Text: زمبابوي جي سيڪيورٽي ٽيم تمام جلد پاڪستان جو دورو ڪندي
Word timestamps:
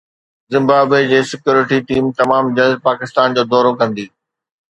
زمبابوي 0.53 1.01
جي 1.11 1.19
سيڪيورٽي 1.31 1.79
ٽيم 1.91 2.03
تمام 2.21 2.43
جلد 2.61 2.77
پاڪستان 2.87 3.27
جو 3.39 3.43
دورو 3.53 3.71
ڪندي 3.83 4.07